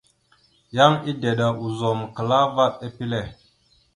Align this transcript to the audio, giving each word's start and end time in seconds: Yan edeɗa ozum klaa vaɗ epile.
Yan 0.75 0.93
edeɗa 1.09 1.47
ozum 1.65 1.99
klaa 2.15 2.45
vaɗ 2.55 2.73
epile. 2.85 3.19